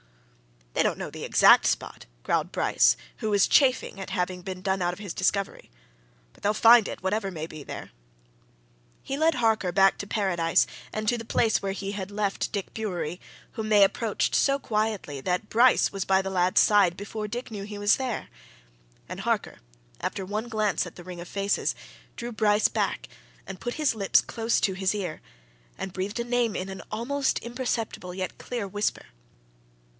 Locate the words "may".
7.29-7.45